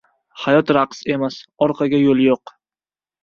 [0.43, 2.55] •Hayot raqs emas— orqaga yo‘l yo‘q.